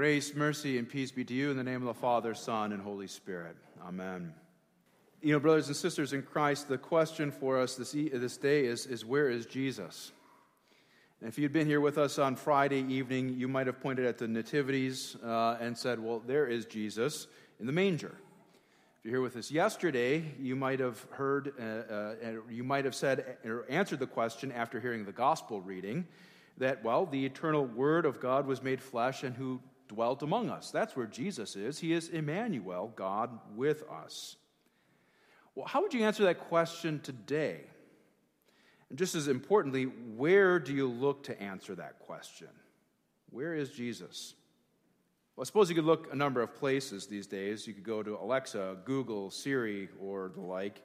Grace, 0.00 0.34
mercy, 0.34 0.78
and 0.78 0.88
peace 0.88 1.10
be 1.10 1.26
to 1.26 1.34
you 1.34 1.50
in 1.50 1.58
the 1.58 1.62
name 1.62 1.86
of 1.86 1.94
the 1.94 2.00
Father, 2.00 2.32
Son, 2.32 2.72
and 2.72 2.80
Holy 2.80 3.06
Spirit. 3.06 3.54
Amen. 3.86 4.32
You 5.20 5.34
know, 5.34 5.38
brothers 5.38 5.66
and 5.66 5.76
sisters 5.76 6.14
in 6.14 6.22
Christ, 6.22 6.70
the 6.70 6.78
question 6.78 7.30
for 7.30 7.60
us 7.60 7.76
this, 7.76 7.92
this 7.92 8.38
day 8.38 8.64
is, 8.64 8.86
is 8.86 9.04
where 9.04 9.28
is 9.28 9.44
Jesus? 9.44 10.12
And 11.20 11.28
if 11.28 11.38
you'd 11.38 11.52
been 11.52 11.66
here 11.66 11.82
with 11.82 11.98
us 11.98 12.18
on 12.18 12.34
Friday 12.34 12.82
evening, 12.90 13.36
you 13.36 13.46
might 13.46 13.66
have 13.66 13.78
pointed 13.82 14.06
at 14.06 14.16
the 14.16 14.26
nativities 14.26 15.16
uh, 15.22 15.58
and 15.60 15.76
said, 15.76 16.00
well, 16.02 16.22
there 16.26 16.46
is 16.46 16.64
Jesus 16.64 17.26
in 17.58 17.66
the 17.66 17.72
manger. 17.72 18.14
If 19.00 19.04
you're 19.04 19.16
here 19.16 19.20
with 19.20 19.36
us 19.36 19.50
yesterday, 19.50 20.24
you 20.40 20.56
might 20.56 20.80
have 20.80 21.06
heard, 21.10 21.52
uh, 21.60 21.62
uh, 21.62 22.14
you 22.48 22.64
might 22.64 22.86
have 22.86 22.94
said 22.94 23.36
or 23.44 23.66
answered 23.68 23.98
the 23.98 24.06
question 24.06 24.50
after 24.50 24.80
hearing 24.80 25.04
the 25.04 25.12
gospel 25.12 25.60
reading 25.60 26.06
that, 26.56 26.82
well, 26.82 27.04
the 27.04 27.26
eternal 27.26 27.66
Word 27.66 28.06
of 28.06 28.18
God 28.18 28.46
was 28.46 28.62
made 28.62 28.80
flesh 28.80 29.24
and 29.24 29.36
who 29.36 29.60
dwelt 29.90 30.22
among 30.22 30.50
us. 30.50 30.70
That's 30.70 30.96
where 30.96 31.06
Jesus 31.06 31.56
is. 31.56 31.80
He 31.80 31.92
is 31.92 32.08
Emmanuel, 32.08 32.92
God 32.94 33.36
with 33.56 33.82
us. 33.90 34.36
Well, 35.56 35.66
how 35.66 35.82
would 35.82 35.92
you 35.92 36.04
answer 36.04 36.22
that 36.24 36.38
question 36.38 37.00
today? 37.00 37.62
And 38.88 38.96
just 38.96 39.16
as 39.16 39.26
importantly, 39.26 39.84
where 39.84 40.60
do 40.60 40.72
you 40.72 40.86
look 40.86 41.24
to 41.24 41.42
answer 41.42 41.74
that 41.74 41.98
question? 41.98 42.46
Where 43.30 43.52
is 43.52 43.70
Jesus? 43.70 44.34
Well, 45.34 45.42
I 45.42 45.46
suppose 45.46 45.68
you 45.68 45.74
could 45.74 45.84
look 45.84 46.12
a 46.12 46.16
number 46.16 46.40
of 46.40 46.54
places 46.54 47.08
these 47.08 47.26
days. 47.26 47.66
You 47.66 47.74
could 47.74 47.82
go 47.82 48.00
to 48.00 48.16
Alexa, 48.16 48.76
Google, 48.84 49.28
Siri, 49.30 49.88
or 50.00 50.30
the 50.32 50.40
like. 50.40 50.82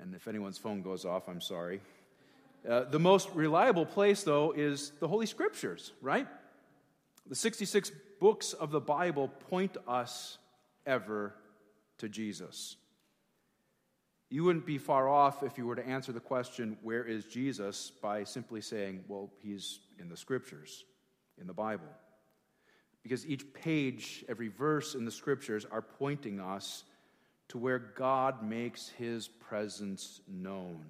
And 0.00 0.14
if 0.14 0.26
anyone's 0.26 0.58
phone 0.58 0.80
goes 0.80 1.04
off, 1.04 1.28
I'm 1.28 1.42
sorry. 1.42 1.82
Uh, 2.66 2.84
the 2.84 2.98
most 2.98 3.28
reliable 3.34 3.84
place, 3.84 4.22
though, 4.22 4.52
is 4.52 4.92
the 5.00 5.08
Holy 5.08 5.26
Scriptures, 5.26 5.92
right? 6.00 6.26
The 7.26 7.34
66 7.34 7.90
books 8.20 8.52
of 8.52 8.70
the 8.70 8.80
Bible 8.80 9.28
point 9.28 9.76
us 9.88 10.38
ever 10.86 11.34
to 11.98 12.08
Jesus. 12.08 12.76
You 14.30 14.44
wouldn't 14.44 14.66
be 14.66 14.78
far 14.78 15.08
off 15.08 15.42
if 15.42 15.56
you 15.56 15.66
were 15.66 15.76
to 15.76 15.86
answer 15.86 16.12
the 16.12 16.20
question, 16.20 16.76
Where 16.82 17.04
is 17.04 17.24
Jesus? 17.24 17.90
by 18.02 18.24
simply 18.24 18.60
saying, 18.60 19.04
Well, 19.08 19.30
he's 19.42 19.80
in 19.98 20.08
the 20.08 20.16
Scriptures, 20.16 20.84
in 21.40 21.46
the 21.46 21.54
Bible. 21.54 21.88
Because 23.02 23.26
each 23.26 23.52
page, 23.54 24.24
every 24.28 24.48
verse 24.48 24.94
in 24.94 25.04
the 25.04 25.10
Scriptures 25.10 25.66
are 25.70 25.82
pointing 25.82 26.40
us 26.40 26.84
to 27.48 27.58
where 27.58 27.78
God 27.78 28.42
makes 28.42 28.88
his 28.88 29.28
presence 29.28 30.20
known. 30.26 30.84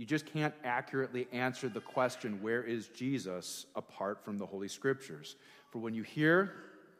You 0.00 0.06
just 0.06 0.24
can't 0.24 0.54
accurately 0.64 1.28
answer 1.30 1.68
the 1.68 1.82
question, 1.82 2.40
where 2.40 2.62
is 2.62 2.88
Jesus, 2.88 3.66
apart 3.76 4.24
from 4.24 4.38
the 4.38 4.46
Holy 4.46 4.66
Scriptures? 4.66 5.36
For 5.68 5.78
when 5.78 5.92
you 5.92 6.02
hear 6.02 6.54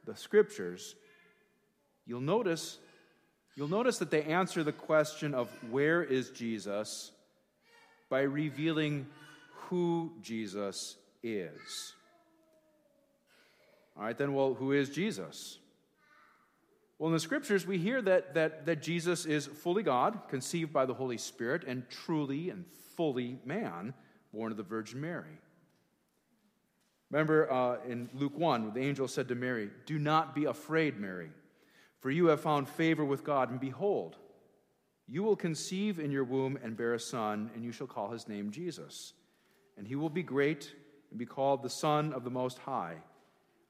the 0.05 0.15
Scriptures, 0.15 0.97
you'll 2.05 2.21
notice, 2.21 2.77
you'll 3.57 3.69
notice 3.69 3.97
that 4.01 4.11
they 4.11 4.25
answer 4.25 4.63
the 4.63 4.73
question 4.73 5.33
of 5.33 5.49
where 5.71 6.03
is 6.03 6.29
Jesus 6.29 7.13
by 8.11 8.21
revealing 8.21 9.07
who 9.71 10.13
Jesus 10.21 10.97
is. 11.23 11.95
All 13.97 14.03
right, 14.03 14.19
then, 14.19 14.35
well, 14.35 14.53
who 14.53 14.73
is 14.73 14.91
Jesus? 14.91 15.57
Well, 16.99 17.09
in 17.09 17.15
the 17.15 17.21
scriptures, 17.21 17.67
we 17.67 17.79
hear 17.79 18.03
that, 18.03 18.35
that, 18.35 18.67
that 18.67 18.83
Jesus 18.83 19.25
is 19.25 19.47
fully 19.47 19.83
God, 19.83 20.19
conceived 20.29 20.71
by 20.71 20.85
the 20.85 20.93
Holy 20.93 21.17
Spirit, 21.17 21.65
and 21.67 21.89
truly 21.89 22.51
and 22.51 22.67
fully 23.01 23.39
man, 23.47 23.95
born 24.31 24.51
of 24.51 24.59
the 24.59 24.63
Virgin 24.63 25.01
Mary. 25.01 25.39
Remember 27.11 27.51
uh, 27.51 27.79
in 27.89 28.11
Luke 28.13 28.39
1, 28.39 28.75
the 28.75 28.81
angel 28.81 29.09
said 29.09 29.27
to 29.29 29.35
Mary, 29.35 29.71
Do 29.87 29.99
not 29.99 30.35
be 30.35 30.45
afraid, 30.45 31.01
Mary, 31.01 31.31
for 32.01 32.11
you 32.11 32.27
have 32.27 32.43
found 32.43 32.69
favor 32.69 33.03
with 33.03 33.25
God, 33.25 33.49
and 33.51 33.59
behold, 33.59 34.17
you 35.09 35.23
will 35.23 35.35
conceive 35.35 35.99
in 35.99 36.11
your 36.11 36.25
womb 36.25 36.59
and 36.63 36.77
bear 36.77 36.93
a 36.93 37.01
son, 37.01 37.51
and 37.55 37.65
you 37.65 37.73
shall 37.73 37.87
call 37.87 38.11
his 38.11 38.29
name 38.29 38.51
Jesus. 38.51 39.15
And 39.79 39.89
he 39.89 39.97
will 39.97 40.11
be 40.11 40.23
great 40.23 40.71
and 41.09 41.19
be 41.19 41.25
called 41.25 41.63
the 41.63 41.71
Son 41.71 42.13
of 42.13 42.23
the 42.23 42.31
Most 42.31 42.59
High. 42.59 42.97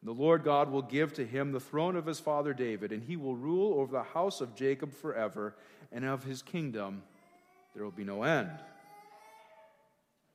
And 0.00 0.08
the 0.08 0.20
Lord 0.20 0.42
God 0.42 0.72
will 0.72 0.82
give 0.82 1.12
to 1.12 1.24
him 1.24 1.52
the 1.52 1.60
throne 1.60 1.94
of 1.94 2.04
his 2.04 2.18
father 2.18 2.52
David, 2.52 2.91
and 2.91 3.04
he 3.04 3.16
will 3.16 3.36
rule 3.36 3.78
over 3.78 3.92
the 3.92 4.02
house 4.02 4.41
of 4.41 4.56
Jacob 4.56 4.92
forever, 4.92 5.54
and 5.92 6.04
of 6.04 6.24
his 6.24 6.42
kingdom 6.42 7.04
there 7.76 7.84
will 7.84 7.92
be 7.92 8.02
no 8.02 8.24
end. 8.24 8.50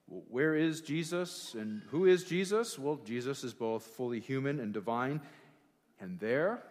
Where 0.07 0.55
is 0.55 0.81
Jesus 0.81 1.55
and 1.55 1.81
who 1.89 2.05
is 2.05 2.23
Jesus? 2.23 2.77
Well, 2.77 2.99
Jesus 3.03 3.43
is 3.43 3.53
both 3.53 3.83
fully 3.83 4.19
human 4.19 4.59
and 4.59 4.73
divine, 4.73 5.19
and 5.99 6.19
there 6.19 6.63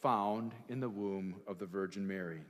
found 0.00 0.54
in 0.68 0.80
the 0.80 0.88
womb 0.88 1.36
of 1.46 1.58
the 1.58 1.66
Virgin 1.66 2.06
Mary. 2.06 2.40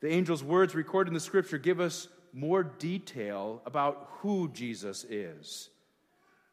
The 0.00 0.10
angel's 0.10 0.44
words 0.44 0.74
recorded 0.74 1.08
in 1.10 1.14
the 1.14 1.20
scripture 1.20 1.58
give 1.58 1.80
us 1.80 2.08
more 2.32 2.62
detail 2.62 3.62
about 3.64 4.08
who 4.18 4.50
Jesus 4.52 5.04
is. 5.04 5.70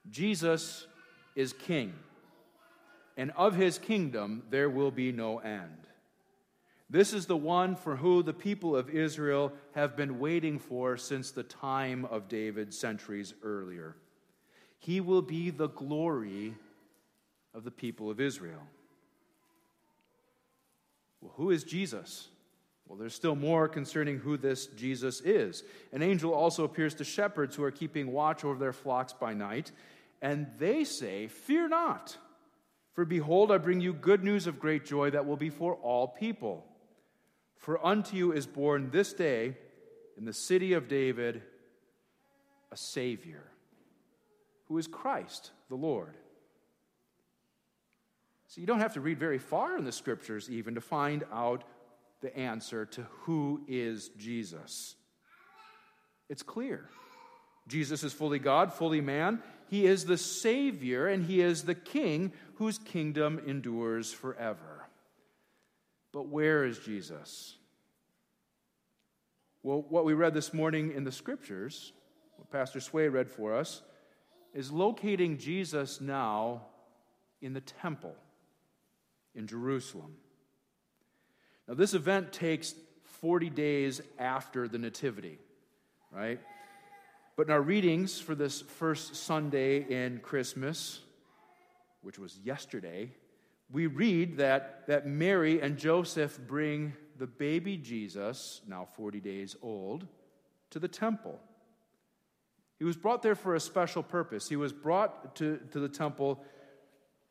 Jesus 0.09 0.88
is 1.36 1.53
king, 1.53 1.94
and 3.18 3.31
of 3.36 3.56
his 3.56 3.78
kingdom 3.78 4.44
there 4.50 4.70
will 4.70 4.91
be 4.91 5.12
no 5.12 5.40
end. 5.40 5.88
This 6.91 7.13
is 7.13 7.25
the 7.25 7.38
one 7.38 7.78
for 7.78 7.96
who 7.96 8.22
the 8.22 8.34
people 8.34 8.75
of 8.75 8.90
Israel 8.90 9.53
have 9.75 9.96
been 9.96 10.19
waiting 10.19 10.59
for 10.59 10.97
since 10.97 11.31
the 11.31 11.41
time 11.41 12.03
of 12.03 12.28
David, 12.28 12.74
centuries 12.74 13.34
earlier. 13.41 13.96
He 14.78 15.00
will 15.00 15.22
be 15.22 15.52
the 15.52 15.69
glory 15.69 16.53
of 17.53 17.63
the 17.63 17.72
people 17.72 18.09
of 18.09 18.19
Israel. 18.19 18.68
Well, 21.22 21.31
who 21.38 21.52
is 21.52 21.63
Jesus? 21.63 22.28
Well, 22.85 22.97
there's 22.97 23.16
still 23.16 23.38
more 23.38 23.69
concerning 23.69 24.18
who 24.18 24.35
this 24.35 24.66
Jesus 24.68 25.22
is. 25.22 25.63
An 25.94 26.02
angel 26.02 26.34
also 26.34 26.66
appears 26.66 26.94
to 26.96 27.06
shepherds 27.06 27.56
who 27.56 27.63
are 27.63 27.72
keeping 27.72 28.12
watch 28.12 28.44
over 28.44 28.59
their 28.59 28.73
flocks 28.73 29.13
by 29.13 29.34
night, 29.34 29.72
and 30.22 30.46
they 30.59 30.84
say, 30.84 31.28
Fear 31.28 31.69
not, 31.69 32.18
for 32.91 33.06
behold, 33.06 33.50
I 33.50 33.59
bring 33.59 33.79
you 33.79 33.94
good 33.94 34.25
news 34.25 34.46
of 34.46 34.59
great 34.59 34.84
joy 34.84 35.12
that 35.12 35.25
will 35.25 35.38
be 35.38 35.50
for 35.50 35.75
all 35.75 36.09
people. 36.09 36.66
For 37.62 37.84
unto 37.86 38.18
you 38.18 38.32
is 38.32 38.48
born 38.48 38.90
this 38.90 39.14
day 39.14 39.56
in 40.18 40.26
the 40.26 40.34
city 40.34 40.74
of 40.74 40.88
David 40.88 41.44
a 42.72 42.78
Savior, 42.78 43.44
who 44.68 44.80
is 44.80 44.88
Christ 44.88 45.52
the 45.70 45.76
Lord. 45.76 46.18
So 48.48 48.62
you 48.62 48.68
don't 48.68 48.80
have 48.80 48.96
to 48.96 49.02
read 49.02 49.20
very 49.20 49.38
far 49.38 49.78
in 49.78 49.86
the 49.86 49.92
scriptures 49.92 50.50
even 50.50 50.74
to 50.74 50.82
find 50.82 51.24
out 51.32 51.64
the 52.22 52.36
answer 52.36 52.86
to 52.88 53.04
who 53.22 53.62
is 53.68 54.10
Jesus. 54.18 54.96
It's 56.30 56.44
clear. 56.44 56.90
Jesus 57.68 58.04
is 58.04 58.12
fully 58.12 58.40
God, 58.40 58.74
fully 58.74 59.02
man. 59.02 59.40
He 59.70 59.86
is 59.86 60.06
the 60.06 60.18
Savior, 60.18 61.08
and 61.08 61.24
He 61.24 61.42
is 61.42 61.64
the 61.64 61.76
King 61.76 62.34
whose 62.56 62.80
kingdom 62.80 63.40
endures 63.46 64.12
forever. 64.12 64.81
But 66.12 66.28
where 66.28 66.66
is 66.66 66.80
Jesus? 66.80 67.56
Well, 69.64 69.86
what 69.88 70.06
we 70.06 70.14
read 70.14 70.34
this 70.34 70.54
morning 70.54 70.92
in 70.94 71.04
the 71.04 71.12
scriptures, 71.12 71.94
what 72.38 72.52
Pastor 72.52 72.80
Sway 72.80 73.08
read 73.08 73.30
for 73.30 73.56
us, 73.56 73.82
is 74.54 74.72
locating 74.72 75.38
Jesus 75.38 76.02
now 76.02 76.64
in 77.42 77.54
the 77.54 77.62
temple 77.62 78.16
in 79.36 79.48
Jerusalem. 79.48 80.16
Now, 81.68 81.76
this 81.76 81.94
event 81.94 82.34
takes 82.34 82.76
40 83.22 83.50
days 83.50 84.02
after 84.20 84.68
the 84.68 84.78
Nativity, 84.78 85.38
right? 86.12 86.40
But 87.38 87.48
in 87.48 87.54
our 87.54 87.62
readings 87.62 88.20
for 88.20 88.36
this 88.36 88.62
first 88.62 89.16
Sunday 89.16 89.86
in 89.88 90.20
Christmas, 90.20 91.00
which 92.02 92.20
was 92.20 92.38
yesterday, 92.44 93.12
we 93.72 93.88
read 93.88 94.38
that, 94.38 94.88
that 94.88 95.08
Mary 95.08 95.62
and 95.62 95.78
Joseph 95.78 96.40
bring 96.47 96.94
the 97.18 97.28
baby 97.28 97.78
Jesus, 97.78 98.62
now 98.68 98.88
40 98.96 99.20
days 99.20 99.56
old, 99.62 100.08
to 100.72 100.79
the 100.79 100.88
temple. 100.88 101.40
He 102.79 102.85
was 102.85 102.97
brought 102.97 103.22
there 103.22 103.35
for 103.35 103.56
a 103.56 103.59
special 103.59 104.02
purpose. 104.02 104.50
He 104.50 104.56
was 104.56 104.73
brought 104.73 105.35
to, 105.35 105.59
to 105.72 105.79
the 105.79 105.90
temple 105.90 106.44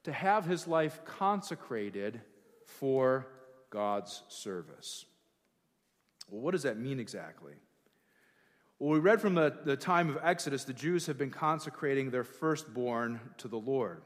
to 0.04 0.12
have 0.12 0.46
his 0.46 0.66
life 0.66 1.04
consecrated 1.04 2.20
for 2.66 3.26
God's 3.70 4.22
service. 4.28 5.04
Well, 6.30 6.40
what 6.40 6.52
does 6.52 6.62
that 6.62 6.78
mean 6.78 7.00
exactly? 7.00 7.54
Well, 8.78 8.90
we 8.90 8.98
read 8.98 9.20
from 9.20 9.34
the, 9.34 9.54
the 9.64 9.76
time 9.76 10.08
of 10.08 10.18
Exodus, 10.22 10.64
the 10.64 10.72
Jews 10.72 11.06
have 11.06 11.18
been 11.18 11.30
consecrating 11.30 12.10
their 12.10 12.24
firstborn 12.24 13.20
to 13.38 13.48
the 13.48 13.58
Lord. 13.58 14.02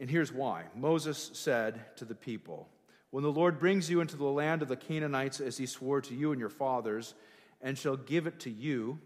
And 0.00 0.08
here's 0.08 0.32
why 0.32 0.64
Moses 0.74 1.30
said 1.34 1.96
to 1.96 2.04
the 2.04 2.14
people, 2.14 2.68
When 3.10 3.24
the 3.24 3.32
Lord 3.32 3.58
brings 3.58 3.90
you 3.90 4.00
into 4.00 4.16
the 4.16 4.24
land 4.24 4.62
of 4.62 4.68
the 4.68 4.76
Canaanites 4.76 5.40
as 5.40 5.56
he 5.56 5.66
swore 5.66 6.00
to 6.02 6.14
you 6.14 6.32
and 6.32 6.40
your 6.40 6.48
fathers, 6.48 7.14
and 7.60 7.76
shall 7.76 7.96
give 7.96 8.26
it 8.26 8.38
to 8.40 8.50
you, 8.50 8.98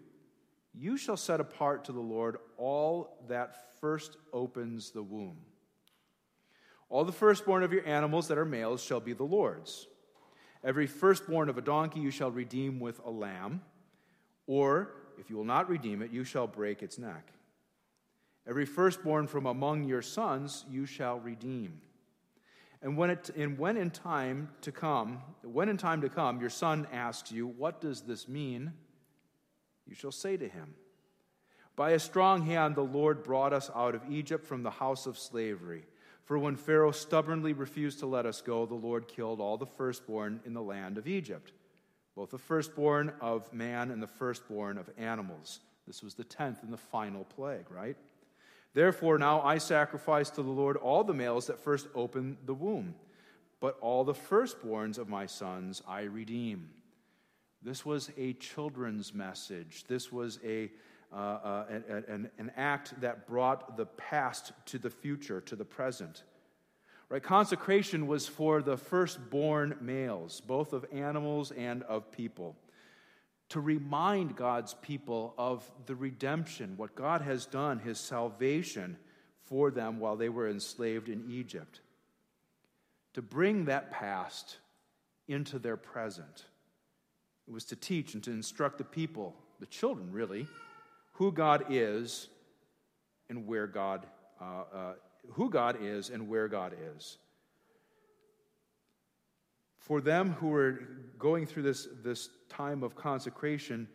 you 0.75 0.97
shall 0.97 1.17
set 1.17 1.41
apart 1.41 1.85
to 1.87 1.93
the 1.93 2.01
Lord 2.01 2.37
all 2.57 3.17
that 3.29 3.81
first 3.81 4.17
opens 4.33 4.91
the 4.91 5.03
womb. 5.03 5.39
All 6.89 7.05
the 7.05 7.13
firstborn 7.13 7.63
of 7.63 7.73
your 7.73 7.87
animals 7.87 8.29
that 8.29 8.39
are 8.39 8.45
males 8.45 8.83
shall 8.83 9.01
be 9.01 9.15
the 9.15 9.25
Lord's. 9.25 9.87
Every 10.63 10.87
firstborn 10.87 11.49
of 11.49 11.59
a 11.59 11.63
donkey 11.63 12.01
you 12.01 12.11
shall 12.11 12.31
redeem 12.31 12.79
with 12.79 13.01
a 13.05 13.11
lamb, 13.11 13.63
or 14.47 14.95
if 15.19 15.31
you 15.31 15.37
will 15.37 15.45
not 15.45 15.69
redeem 15.69 16.03
it, 16.03 16.11
you 16.11 16.25
shall 16.25 16.47
break 16.47 16.83
its 16.83 16.99
neck. 16.99 17.33
Every 18.47 18.67
firstborn 18.67 19.29
from 19.29 19.47
among 19.47 19.85
your 19.85 20.03
sons 20.03 20.65
you 20.69 20.85
shall 20.85 21.21
redeem. 21.21 21.81
And 22.83 22.97
when, 22.97 23.11
it, 23.11 23.31
and 23.37 23.57
when 23.57 23.77
in 23.77 23.91
time 23.91 24.49
to 24.63 24.73
come, 24.73 25.23
when 25.43 25.69
in 25.69 25.77
time 25.77 26.01
to 26.01 26.09
come, 26.09 26.41
your 26.41 26.51
son 26.51 26.89
asks 26.93 27.31
you, 27.31 27.47
What 27.47 27.81
does 27.81 28.03
this 28.03 28.29
mean? 28.29 28.73
You 29.87 29.95
shall 29.95 30.11
say 30.11 30.37
to 30.37 30.49
him, 30.49 30.75
By 31.77 31.91
a 31.91 32.01
strong 32.01 32.45
hand 32.45 32.75
the 32.75 32.83
Lord 32.83 33.23
brought 33.23 33.53
us 33.53 33.71
out 33.75 33.95
of 33.95 34.03
Egypt 34.11 34.45
from 34.45 34.65
the 34.65 34.71
house 34.71 35.07
of 35.07 35.17
slavery. 35.17 35.85
For 36.25 36.39
when 36.39 36.57
Pharaoh 36.57 36.93
stubbornly 36.93 37.53
refused 37.53 38.01
to 38.01 38.07
let 38.07 38.27
us 38.27 38.41
go, 38.41 38.67
the 38.67 38.75
Lord 38.75 39.07
killed 39.07 39.41
all 39.41 39.57
the 39.57 39.67
firstborn 39.67 40.41
in 40.45 40.55
the 40.55 40.63
land 40.63 40.99
of 40.99 41.07
Egypt, 41.07 41.53
both 42.17 42.31
the 42.31 42.39
firstborn 42.39 43.13
of 43.21 43.53
man 43.53 43.91
and 43.91 44.03
the 44.03 44.07
firstborn 44.07 44.79
of 44.79 44.91
animals. 44.97 45.61
This 45.87 46.03
was 46.03 46.15
the 46.15 46.25
tenth 46.25 46.63
and 46.63 46.73
the 46.73 46.77
final 46.77 47.25
plague, 47.25 47.71
right? 47.71 47.97
Therefore, 48.75 49.19
now 49.19 49.43
I 49.43 49.59
sacrifice 49.59 50.31
to 50.31 50.43
the 50.43 50.51
Lord 50.51 50.77
all 50.77 51.05
the 51.05 51.13
males 51.15 51.47
that 51.47 51.59
first 51.59 51.89
open 51.95 52.39
the 52.47 52.55
womb, 52.55 52.95
but 53.61 53.79
all 53.81 54.05
the 54.05 54.15
firstborns 54.15 54.99
of 54.99 55.09
my 55.09 55.27
sons 55.27 55.83
I 55.87 56.03
redeem. 56.03 56.71
This 57.63 57.85
was 57.85 58.11
a 58.17 58.33
children's 58.35 59.15
message. 59.15 59.85
This 59.87 60.11
was 60.11 60.41
a, 60.45 60.71
uh, 61.13 61.17
uh, 61.17 61.65
an, 62.09 62.31
an 62.39 62.51
act 62.57 63.01
that 63.01 63.27
brought 63.27 63.77
the 63.77 63.87
past 63.87 64.53
to 64.67 64.79
the 64.79 64.91
future, 64.91 65.41
to 65.43 65.55
the 65.55 65.65
present. 65.65 66.25
Right? 67.09 67.23
Consecration 67.23 68.07
was 68.07 68.27
for 68.27 68.63
the 68.63 68.79
firstborn 68.79 69.77
males, 69.83 70.41
both 70.41 70.73
of 70.73 70.87
animals 70.93 71.53
and 71.53 71.83
of 71.83 72.11
people, 72.11 72.57
to 73.53 73.61
remind 73.61 74.35
God's 74.35 74.73
people 74.81 75.35
of 75.37 75.71
the 75.85 75.95
redemption, 75.95 76.75
what 76.79 76.95
God 76.95 77.21
has 77.21 77.45
done, 77.45 77.79
his 77.79 78.01
salvation 78.01 78.97
for 79.45 79.71
them 79.71 79.99
while 79.99 80.17
they 80.17 80.31
were 80.31 80.49
enslaved 80.49 81.11
in 81.11 81.31
Egypt. 81.31 81.83
To 83.13 83.21
bring 83.21 83.67
that 83.67 83.91
past 83.91 84.57
into 85.29 85.59
their 85.59 85.77
present 85.77 86.47
it 87.47 87.53
was 87.53 87.65
to 87.67 87.77
teach 87.77 88.15
and 88.15 88.23
to 88.23 88.31
instruct 88.31 88.79
the 88.79 88.85
people, 88.85 89.35
the 89.61 89.67
children 89.67 90.11
really, 90.13 90.47
who 91.13 91.31
God 91.31 91.67
is 91.69 92.29
and 93.29 93.47
where 93.47 93.67
God, 93.67 94.07
uh, 94.41 94.63
uh, 94.75 94.93
who 95.33 95.51
God 95.51 95.77
is 95.83 96.09
and 96.09 96.27
where 96.27 96.49
God 96.49 96.75
is. 96.97 97.19
For 99.83 100.01
them 100.01 100.35
who 100.35 100.47
were 100.47 100.79
going 101.19 101.45
through 101.45 101.65
this, 101.65 101.89
this 102.05 102.29
time 102.49 102.85
of 102.85 102.95
consecration, 102.95 103.89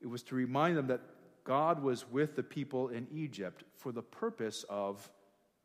it 0.00 0.06
was 0.06 0.22
to 0.24 0.36
remind 0.36 0.76
them 0.76 0.86
that 0.86 1.00
God 1.42 1.82
was 1.82 2.08
with 2.08 2.36
the 2.36 2.44
people 2.44 2.90
in 2.90 3.08
Egypt 3.12 3.64
for 3.76 3.90
the 3.90 4.02
purpose 4.02 4.64
of 4.70 5.10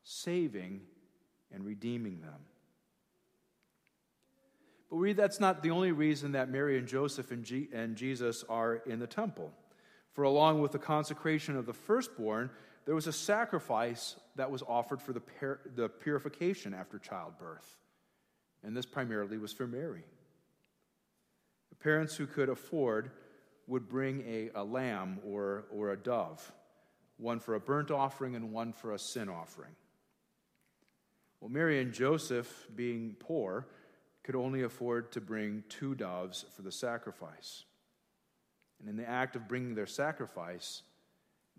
saving 0.01 0.81
and 1.53 1.63
redeeming 1.63 2.21
them. 2.21 2.39
But 4.89 4.95
we, 4.95 5.13
that's 5.13 5.39
not 5.39 5.61
the 5.61 5.69
only 5.69 5.91
reason 5.91 6.31
that 6.31 6.49
Mary 6.49 6.79
and 6.79 6.87
Joseph 6.87 7.29
and, 7.29 7.43
G, 7.43 7.67
and 7.71 7.95
Jesus 7.95 8.43
are 8.49 8.77
in 8.87 8.97
the 8.97 9.05
temple. 9.05 9.51
For 10.13 10.23
along 10.23 10.59
with 10.59 10.71
the 10.71 10.79
consecration 10.79 11.55
of 11.55 11.67
the 11.67 11.73
firstborn, 11.73 12.49
there 12.85 12.95
was 12.95 13.05
a 13.05 13.13
sacrifice 13.13 14.15
that 14.37 14.49
was 14.49 14.63
offered 14.67 15.03
for 15.03 15.13
the, 15.13 15.21
the 15.75 15.87
purification 15.87 16.73
after 16.73 16.97
childbirth. 16.97 17.77
And 18.67 18.75
this 18.75 18.85
primarily 18.85 19.37
was 19.37 19.53
for 19.53 19.65
Mary. 19.65 20.03
The 21.69 21.75
parents 21.77 22.17
who 22.17 22.27
could 22.27 22.49
afford 22.49 23.11
would 23.65 23.87
bring 23.87 24.25
a, 24.27 24.49
a 24.55 24.63
lamb 24.63 25.19
or, 25.25 25.63
or 25.71 25.91
a 25.91 25.97
dove, 25.97 26.51
one 27.15 27.39
for 27.39 27.55
a 27.55 27.61
burnt 27.61 27.91
offering 27.91 28.35
and 28.35 28.51
one 28.51 28.73
for 28.73 28.91
a 28.91 28.99
sin 28.99 29.29
offering. 29.29 29.71
Well, 31.39 31.49
Mary 31.49 31.79
and 31.79 31.93
Joseph, 31.93 32.67
being 32.75 33.15
poor, 33.17 33.67
could 34.21 34.35
only 34.35 34.63
afford 34.63 35.13
to 35.13 35.21
bring 35.21 35.63
two 35.69 35.95
doves 35.95 36.43
for 36.53 36.61
the 36.61 36.71
sacrifice. 36.71 37.63
And 38.81 38.89
in 38.89 38.97
the 38.97 39.07
act 39.07 39.37
of 39.37 39.47
bringing 39.47 39.75
their 39.75 39.87
sacrifice, 39.87 40.81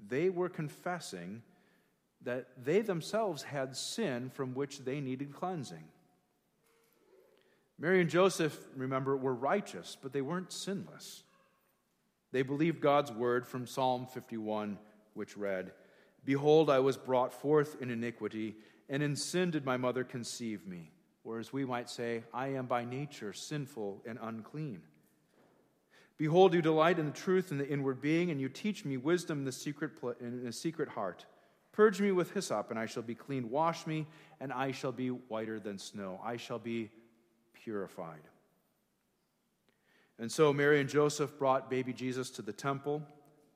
they 0.09 0.29
were 0.29 0.51
confessing 0.51 1.41
that 2.23 2.49
they 2.63 2.83
themselves 2.83 3.45
had 3.45 3.75
sin 3.75 4.29
from 4.29 4.53
which 4.53 4.81
they 4.81 5.01
needed 5.01 5.33
cleansing. 5.33 5.85
Mary 7.79 8.01
and 8.01 8.11
Joseph, 8.11 8.59
remember, 8.77 9.17
were 9.17 9.35
righteous, 9.35 9.97
but 10.03 10.13
they 10.13 10.21
weren't 10.21 10.53
sinless. 10.53 11.23
They 12.33 12.43
believed 12.43 12.81
God's 12.81 13.13
word 13.13 13.47
from 13.47 13.67
Psalm 13.67 14.07
51, 14.07 14.79
which 15.15 15.37
read, 15.37 15.73
Behold, 16.25 16.69
I 16.69 16.81
was 16.81 16.97
brought 16.97 17.33
forth 17.33 17.81
in 17.81 17.91
iniquity, 17.91 18.57
and 18.89 19.03
in 19.03 19.17
sin 19.17 19.51
did 19.51 19.65
my 19.65 19.77
mother 19.77 20.05
conceive 20.05 20.67
me 20.67 20.91
or 21.29 21.39
as 21.39 21.53
we 21.53 21.65
might 21.67 21.91
say, 21.91 22.25
I 22.33 22.49
am 22.49 22.65
by 22.65 22.87
nature 22.87 23.35
sinful 23.35 24.03
and 24.07 24.19
unclean. 24.23 24.81
Behold, 26.17 26.55
you 26.55 26.63
delight 26.63 26.99
in 26.99 27.05
the 27.05 27.13
truth 27.13 27.53
in 27.53 27.59
the 27.59 27.69
inward 27.69 28.01
being, 28.01 28.31
and 28.31 28.41
you 28.41 28.49
teach 28.49 28.85
me 28.87 28.97
wisdom 28.97 29.41
in 29.41 29.45
the 29.45 29.53
secret, 29.53 30.01
pl- 30.01 30.15
in 30.21 30.43
the 30.43 30.53
secret 30.53 30.89
heart. 30.89 31.27
Purge 31.71 32.01
me 32.01 32.13
with 32.13 32.33
hyssop, 32.33 32.71
and 32.71 32.79
I 32.79 32.87
shall 32.87 33.03
be 33.03 33.15
clean. 33.15 33.51
Wash 33.51 33.87
me, 33.87 34.07
and 34.41 34.51
I 34.53 34.73
shall 34.73 34.91
be 34.91 35.09
whiter 35.09 35.61
than 35.61 35.79
snow. 35.79 36.19
I 36.25 36.39
shall 36.39 36.59
be 36.59 36.91
purified. 37.69 38.23
And 40.19 40.33
so 40.33 40.55
Mary 40.55 40.81
and 40.81 40.89
Joseph 40.89 41.39
brought 41.39 41.69
baby 41.69 41.93
Jesus 41.93 42.31
to 42.31 42.43
the 42.43 42.53
temple, 42.53 43.03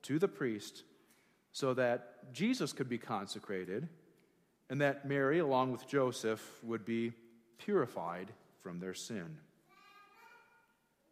to 0.03 0.19
the 0.19 0.27
priest, 0.27 0.83
so 1.51 1.73
that 1.73 2.31
Jesus 2.31 2.73
could 2.73 2.87
be 2.87 2.99
consecrated, 2.99 3.89
and 4.69 4.79
that 4.81 5.07
Mary, 5.07 5.39
along 5.39 5.71
with 5.71 5.87
Joseph, 5.87 6.47
would 6.61 6.85
be 6.85 7.13
purified 7.57 8.31
from 8.61 8.79
their 8.79 8.93
sin. 8.93 9.37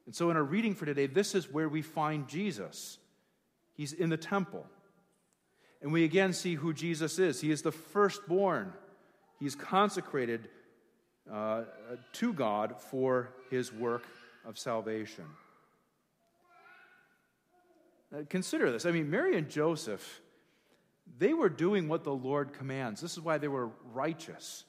And 0.06 0.16
so, 0.16 0.30
in 0.30 0.38
our 0.38 0.44
reading 0.44 0.76
for 0.76 0.86
today, 0.86 1.08
this 1.08 1.34
is 1.34 1.52
where 1.52 1.70
we 1.70 1.82
find 1.82 2.28
Jesus. 2.28 3.00
He's 3.74 3.94
in 3.94 4.10
the 4.10 4.18
temple. 4.18 4.68
And 5.82 5.92
we 5.92 6.04
again 6.04 6.34
see 6.34 6.54
who 6.54 6.72
Jesus 6.72 7.18
is. 7.18 7.42
He 7.42 7.50
is 7.50 7.64
the 7.64 7.72
firstborn, 7.72 8.74
he's 9.40 9.56
consecrated 9.56 10.50
uh, 11.32 11.64
to 12.14 12.34
God 12.34 12.76
for 12.90 13.30
his 13.50 13.72
work 13.72 14.04
of 14.46 14.58
salvation. 14.58 15.26
Consider 18.30 18.72
this. 18.72 18.86
I 18.86 18.92
mean, 18.92 19.10
Mary 19.10 19.38
and 19.38 19.50
Joseph, 19.50 20.22
they 21.18 21.34
were 21.34 21.48
doing 21.48 21.88
what 21.88 22.04
the 22.04 22.14
Lord 22.14 22.52
commands. 22.52 23.00
This 23.00 23.14
is 23.14 23.22
why 23.22 23.38
they 23.38 23.48
were 23.48 23.70
righteous. 23.94 24.66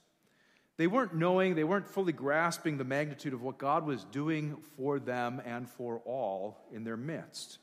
They 0.76 0.86
weren't 0.86 1.14
knowing, 1.14 1.54
they 1.54 1.64
weren't 1.64 1.88
fully 1.88 2.12
grasping 2.12 2.78
the 2.78 2.84
magnitude 2.84 3.34
of 3.34 3.42
what 3.42 3.58
God 3.58 3.84
was 3.84 4.04
doing 4.04 4.56
for 4.76 5.00
them 5.00 5.42
and 5.44 5.68
for 5.68 6.00
all 6.04 6.58
in 6.72 6.84
their 6.84 6.96
midst. 6.96 7.58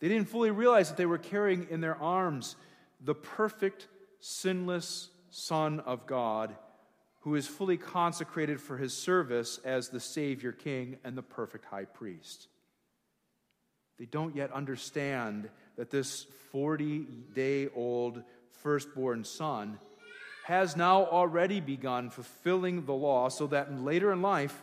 They 0.00 0.08
didn't 0.08 0.28
fully 0.28 0.50
realize 0.50 0.88
that 0.88 0.96
they 0.96 1.06
were 1.06 1.18
carrying 1.18 1.68
in 1.70 1.80
their 1.80 1.96
arms 1.96 2.56
the 3.00 3.14
perfect, 3.14 3.86
sinless 4.20 5.08
Son 5.30 5.80
of 5.80 6.06
God 6.06 6.56
who 7.24 7.34
is 7.36 7.46
fully 7.46 7.78
consecrated 7.78 8.60
for 8.60 8.76
his 8.76 8.94
service 8.94 9.58
as 9.64 9.88
the 9.88 9.98
Savior 9.98 10.52
King 10.52 10.98
and 11.04 11.16
the 11.16 11.22
perfect 11.22 11.64
high 11.64 11.86
priest. 11.86 12.48
They 13.98 14.04
don't 14.04 14.36
yet 14.36 14.52
understand 14.52 15.48
that 15.78 15.90
this 15.90 16.26
40 16.52 17.06
day 17.34 17.68
old 17.74 18.22
firstborn 18.62 19.24
son 19.24 19.78
has 20.44 20.76
now 20.76 21.06
already 21.06 21.60
begun 21.60 22.10
fulfilling 22.10 22.84
the 22.84 22.92
law 22.92 23.30
so 23.30 23.46
that 23.46 23.80
later 23.80 24.12
in 24.12 24.20
life 24.20 24.62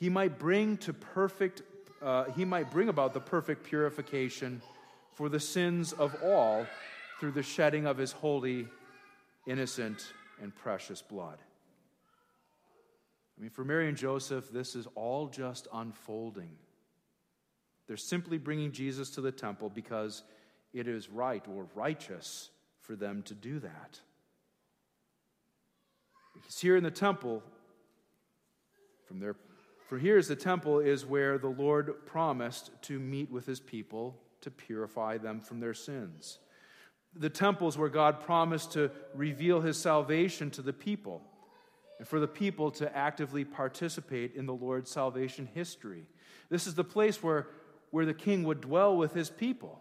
he 0.00 0.08
might 0.08 0.38
bring 0.38 0.78
to 0.78 0.94
perfect 0.94 1.60
uh, 2.00 2.24
he 2.34 2.46
might 2.46 2.70
bring 2.70 2.88
about 2.88 3.12
the 3.12 3.20
perfect 3.20 3.64
purification 3.64 4.62
for 5.12 5.28
the 5.28 5.38
sins 5.38 5.92
of 5.92 6.16
all 6.24 6.66
through 7.20 7.32
the 7.32 7.42
shedding 7.42 7.86
of 7.86 7.98
his 7.98 8.12
holy 8.12 8.66
innocent 9.46 10.12
and 10.40 10.56
precious 10.56 11.02
blood 11.02 11.38
i 13.42 13.44
mean 13.44 13.50
for 13.50 13.64
mary 13.64 13.88
and 13.88 13.96
joseph 13.96 14.52
this 14.52 14.76
is 14.76 14.86
all 14.94 15.26
just 15.26 15.66
unfolding. 15.74 16.52
They're 17.88 17.96
simply 17.96 18.38
bringing 18.38 18.70
jesus 18.70 19.10
to 19.10 19.20
the 19.20 19.32
temple 19.32 19.68
because 19.68 20.22
it 20.72 20.86
is 20.86 21.10
right 21.10 21.44
or 21.48 21.66
righteous 21.74 22.50
for 22.82 22.94
them 22.94 23.24
to 23.24 23.34
do 23.34 23.58
that. 23.58 23.98
Because 26.34 26.60
here 26.60 26.76
in 26.76 26.84
the 26.84 26.90
temple, 26.92 27.42
from 29.08 29.18
there, 29.18 29.34
for 29.88 29.98
here 29.98 30.18
is 30.18 30.28
the 30.28 30.36
temple 30.36 30.78
is 30.78 31.04
where 31.04 31.36
the 31.36 31.48
Lord 31.48 32.06
promised 32.06 32.70
to 32.82 33.00
meet 33.00 33.28
with 33.28 33.44
his 33.44 33.58
people 33.58 34.20
to 34.42 34.52
purify 34.52 35.18
them 35.18 35.40
from 35.40 35.58
their 35.58 35.74
sins. 35.74 36.38
The 37.12 37.28
temples 37.28 37.76
where 37.76 37.88
God 37.88 38.20
promised 38.20 38.70
to 38.74 38.92
reveal 39.16 39.60
his 39.60 39.76
salvation 39.76 40.48
to 40.52 40.62
the 40.62 40.72
people 40.72 41.22
and 42.02 42.08
for 42.08 42.18
the 42.18 42.26
people 42.26 42.72
to 42.72 42.96
actively 42.96 43.44
participate 43.44 44.34
in 44.34 44.44
the 44.44 44.52
Lord's 44.52 44.90
salvation 44.90 45.48
history. 45.54 46.02
This 46.50 46.66
is 46.66 46.74
the 46.74 46.82
place 46.82 47.22
where, 47.22 47.46
where 47.92 48.04
the 48.04 48.12
king 48.12 48.42
would 48.42 48.60
dwell 48.60 48.96
with 48.96 49.14
his 49.14 49.30
people. 49.30 49.80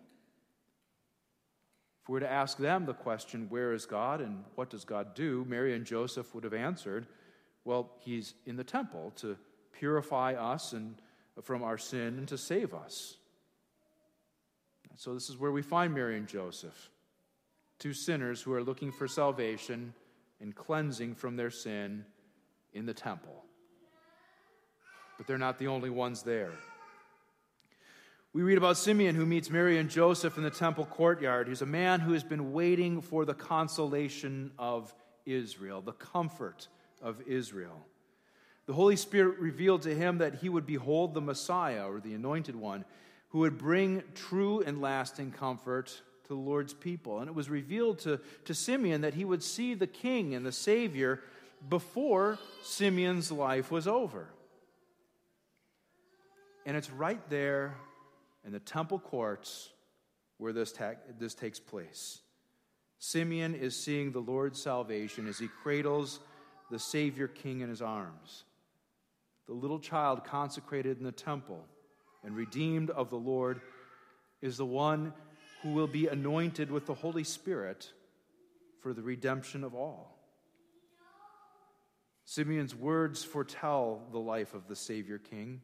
If 2.03 2.09
we 2.09 2.13
were 2.13 2.19
to 2.19 2.31
ask 2.31 2.59
them 2.59 2.85
the 2.85 2.93
question, 2.93 3.47
Where 3.49 3.73
is 3.73 3.87
God 3.87 4.21
and 4.21 4.43
what 4.53 4.69
does 4.69 4.85
God 4.85 5.15
do? 5.15 5.47
Mary 5.49 5.73
and 5.73 5.83
Joseph 5.83 6.35
would 6.35 6.43
have 6.43 6.53
answered, 6.53 7.07
Well, 7.65 7.89
he's 8.01 8.35
in 8.45 8.55
the 8.55 8.63
temple 8.63 9.13
to 9.15 9.35
purify 9.71 10.33
us 10.33 10.73
and 10.73 11.01
from 11.41 11.63
our 11.63 11.79
sin 11.79 12.19
and 12.19 12.27
to 12.27 12.37
save 12.37 12.75
us. 12.75 13.17
So, 14.95 15.15
this 15.15 15.27
is 15.27 15.39
where 15.39 15.51
we 15.51 15.63
find 15.63 15.91
Mary 15.91 16.19
and 16.19 16.27
Joseph, 16.27 16.91
two 17.79 17.95
sinners 17.95 18.43
who 18.43 18.53
are 18.53 18.63
looking 18.63 18.91
for 18.91 19.07
salvation 19.07 19.95
and 20.41 20.55
cleansing 20.55 21.15
from 21.15 21.35
their 21.35 21.51
sin 21.51 22.05
in 22.73 22.85
the 22.85 22.93
temple. 22.93 23.45
But 25.17 25.27
they're 25.27 25.37
not 25.37 25.59
the 25.59 25.67
only 25.67 25.89
ones 25.89 26.23
there. 26.23 26.51
We 28.33 28.43
read 28.43 28.57
about 28.57 28.77
Simeon 28.77 29.15
who 29.15 29.25
meets 29.25 29.49
Mary 29.49 29.77
and 29.77 29.89
Joseph 29.89 30.37
in 30.37 30.43
the 30.43 30.49
temple 30.49 30.85
courtyard. 30.85 31.47
He's 31.47 31.61
a 31.61 31.65
man 31.65 31.99
who 31.99 32.13
has 32.13 32.23
been 32.23 32.53
waiting 32.53 33.01
for 33.01 33.25
the 33.25 33.33
consolation 33.33 34.51
of 34.57 34.93
Israel, 35.25 35.81
the 35.81 35.91
comfort 35.91 36.69
of 37.01 37.21
Israel. 37.27 37.85
The 38.67 38.73
Holy 38.73 38.95
Spirit 38.95 39.37
revealed 39.37 39.81
to 39.81 39.93
him 39.93 40.19
that 40.19 40.35
he 40.35 40.47
would 40.47 40.65
behold 40.65 41.13
the 41.13 41.21
Messiah, 41.21 41.91
or 41.91 41.99
the 41.99 42.13
Anointed 42.13 42.55
One, 42.55 42.85
who 43.29 43.39
would 43.39 43.57
bring 43.57 44.01
true 44.15 44.61
and 44.61 44.81
lasting 44.81 45.31
comfort 45.31 46.01
to 46.31 46.35
the 46.35 46.41
Lord's 46.41 46.73
people. 46.73 47.19
And 47.19 47.27
it 47.27 47.35
was 47.35 47.49
revealed 47.49 47.99
to, 47.99 48.19
to 48.45 48.53
Simeon 48.53 49.01
that 49.01 49.13
he 49.13 49.25
would 49.25 49.43
see 49.43 49.73
the 49.73 49.87
King 49.87 50.33
and 50.33 50.45
the 50.45 50.51
Savior 50.51 51.19
before 51.69 52.39
Simeon's 52.63 53.31
life 53.31 53.69
was 53.69 53.87
over. 53.87 54.29
And 56.65 56.77
it's 56.77 56.89
right 56.89 57.21
there 57.29 57.75
in 58.45 58.53
the 58.53 58.59
temple 58.59 58.99
courts 58.99 59.69
where 60.37 60.53
this, 60.53 60.71
ta- 60.71 60.93
this 61.19 61.35
takes 61.35 61.59
place. 61.59 62.21
Simeon 62.97 63.53
is 63.53 63.75
seeing 63.75 64.11
the 64.11 64.19
Lord's 64.19 64.61
salvation 64.61 65.27
as 65.27 65.37
he 65.37 65.49
cradles 65.63 66.19
the 66.69 66.79
Savior 66.79 67.27
King 67.27 67.59
in 67.59 67.69
his 67.69 67.81
arms. 67.81 68.45
The 69.47 69.53
little 69.53 69.79
child 69.79 70.23
consecrated 70.23 70.97
in 70.97 71.03
the 71.03 71.11
temple 71.11 71.65
and 72.23 72.35
redeemed 72.35 72.89
of 72.89 73.09
the 73.09 73.17
Lord 73.17 73.59
is 74.41 74.55
the 74.55 74.65
one 74.65 75.13
who 75.61 75.71
will 75.71 75.87
be 75.87 76.07
anointed 76.07 76.71
with 76.71 76.85
the 76.85 76.93
Holy 76.93 77.23
Spirit 77.23 77.91
for 78.81 78.93
the 78.93 79.01
redemption 79.01 79.63
of 79.63 79.75
all. 79.75 80.17
Simeon's 82.25 82.75
words 82.75 83.23
foretell 83.23 84.01
the 84.11 84.19
life 84.19 84.53
of 84.53 84.67
the 84.67 84.75
Savior 84.75 85.17
King. 85.17 85.61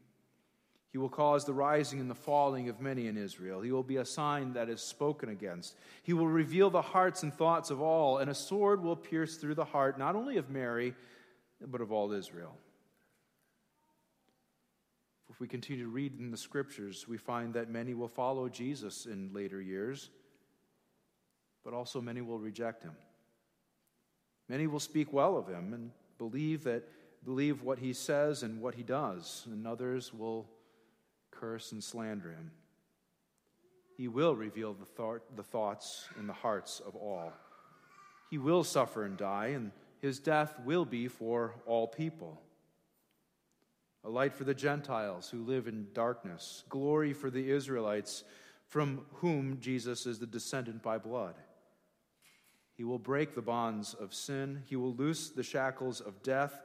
He 0.92 0.98
will 0.98 1.10
cause 1.10 1.46
the 1.46 1.54
rising 1.54 2.00
and 2.00 2.10
the 2.10 2.16
falling 2.16 2.70
of 2.70 2.82
many 2.82 3.08
in 3.08 3.18
Israel. 3.18 3.62
He 3.62 3.72
will 3.72 3.84
be 3.84 3.98
a 3.98 4.06
sign 4.06 4.54
that 4.54 4.70
is 4.70 4.82
spoken 4.82 5.30
against. 5.30 5.76
He 6.04 6.14
will 6.14 6.28
reveal 6.28 6.70
the 6.70 6.82
hearts 6.82 7.24
and 7.24 7.34
thoughts 7.34 7.70
of 7.70 7.82
all, 7.82 8.18
and 8.18 8.30
a 8.30 8.36
sword 8.36 8.82
will 8.82 8.96
pierce 8.96 9.38
through 9.38 9.56
the 9.56 9.66
heart 9.66 10.00
not 10.00 10.16
only 10.16 10.38
of 10.38 10.50
Mary, 10.50 10.94
but 11.62 11.82
of 11.82 11.92
all 11.92 12.12
Israel. 12.12 12.58
If 15.38 15.42
we 15.42 15.48
continue 15.48 15.84
to 15.84 15.92
read 15.92 16.20
in 16.20 16.32
the 16.32 16.38
scriptures, 16.38 17.08
we 17.08 17.18
find 17.18 17.54
that 17.54 17.70
many 17.70 17.94
will 17.94 18.08
follow 18.08 18.50
Jesus 18.50 19.06
in 19.06 19.30
later 19.34 19.62
years, 19.62 20.10
but 21.64 21.76
also 21.76 22.02
many 22.02 22.22
will 22.22 22.40
reject 22.40 22.82
him. 22.82 22.94
Many 24.50 24.66
will 24.66 24.80
speak 24.80 25.14
well 25.14 25.38
of 25.38 25.48
him 25.48 25.76
and 25.76 25.92
believe 26.18 26.64
that 26.64 26.86
believe 27.24 27.62
what 27.62 27.78
he 27.78 27.94
says 27.94 28.42
and 28.42 28.60
what 28.60 28.74
he 28.74 28.82
does, 28.82 29.44
and 29.46 29.68
others 29.68 30.12
will 30.12 30.50
curse 31.30 31.72
and 31.72 31.84
slander 31.84 32.32
him. 32.32 32.50
He 33.96 34.08
will 34.08 34.36
reveal 34.36 34.74
the, 34.74 34.86
thought, 34.86 35.36
the 35.36 35.44
thoughts 35.44 36.10
and 36.18 36.28
the 36.28 36.34
hearts 36.34 36.80
of 36.80 36.96
all. 36.96 37.32
He 38.32 38.40
will 38.40 38.64
suffer 38.64 39.06
and 39.06 39.16
die, 39.16 39.50
and 39.50 39.72
his 40.02 40.18
death 40.18 40.60
will 40.66 40.84
be 40.84 41.08
for 41.08 41.54
all 41.68 41.86
people 41.86 42.42
a 44.08 44.10
light 44.10 44.34
for 44.34 44.46
the 44.46 44.54
Gentiles 44.54 45.30
who 45.30 45.44
live 45.44 45.68
in 45.68 45.88
darkness, 45.94 46.64
glory 46.70 47.12
for 47.12 47.30
the 47.30 47.52
Israelites 47.52 48.24
from 48.70 49.02
whom 49.16 49.60
Jesus 49.60 50.06
is 50.06 50.18
the 50.18 50.26
descendant 50.26 50.82
by 50.82 50.98
blood. 50.98 51.36
He 52.72 52.86
will 52.86 53.00
break 53.00 53.36
the 53.36 53.42
bonds 53.42 53.94
of 53.94 54.14
sin, 54.14 54.64
he 54.66 54.78
will 54.78 54.94
loose 54.94 55.30
the 55.30 55.44
shackles 55.44 56.00
of 56.00 56.24
death, 56.24 56.64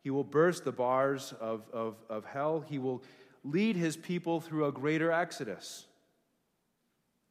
he 0.00 0.10
will 0.10 0.22
burst 0.22 0.62
the 0.62 0.70
bars 0.70 1.34
of, 1.40 1.68
of, 1.72 1.96
of 2.08 2.24
hell, 2.24 2.60
he 2.60 2.78
will 2.78 3.02
lead 3.42 3.74
his 3.74 3.96
people 3.96 4.40
through 4.40 4.66
a 4.66 4.72
greater 4.72 5.10
exodus. 5.10 5.86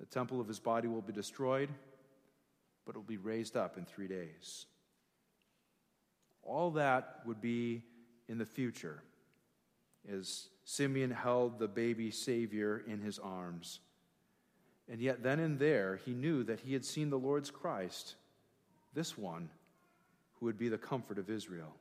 The 0.01 0.05
temple 0.05 0.41
of 0.41 0.49
his 0.49 0.59
body 0.59 0.89
will 0.89 1.01
be 1.01 1.13
destroyed, 1.13 1.69
but 2.85 2.95
it 2.95 2.97
will 2.97 3.03
be 3.03 3.15
raised 3.15 3.55
up 3.55 3.77
in 3.77 3.85
three 3.85 4.09
days. 4.09 4.65
All 6.43 6.71
that 6.71 7.21
would 7.25 7.39
be 7.39 7.83
in 8.27 8.37
the 8.37 8.45
future 8.45 9.01
as 10.11 10.49
Simeon 10.63 11.11
held 11.11 11.59
the 11.59 11.67
baby 11.67 12.11
Savior 12.11 12.83
in 12.87 12.99
his 12.99 13.19
arms. 13.19 13.79
And 14.89 15.01
yet, 15.01 15.23
then 15.23 15.39
and 15.39 15.57
there, 15.57 15.99
he 16.05 16.13
knew 16.13 16.43
that 16.43 16.59
he 16.59 16.73
had 16.73 16.85
seen 16.85 17.09
the 17.09 17.17
Lord's 17.17 17.49
Christ, 17.49 18.15
this 18.93 19.17
one 19.17 19.49
who 20.39 20.45
would 20.45 20.57
be 20.57 20.69
the 20.69 20.77
comfort 20.77 21.17
of 21.17 21.29
Israel. 21.29 21.73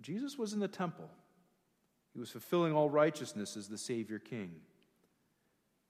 Jesus 0.00 0.38
was 0.38 0.52
in 0.52 0.60
the 0.60 0.68
temple. 0.68 1.08
He 2.12 2.20
was 2.20 2.30
fulfilling 2.30 2.72
all 2.72 2.90
righteousness 2.90 3.56
as 3.56 3.68
the 3.68 3.78
Savior 3.78 4.18
King. 4.18 4.52